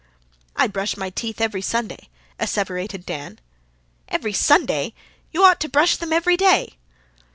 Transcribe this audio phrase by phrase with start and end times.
[0.55, 2.09] "I brush my teeth every Sunday,"
[2.39, 3.37] asseverated Dan.
[4.07, 4.95] "Every Sunday!
[5.31, 6.77] You ought to brush them every DAY."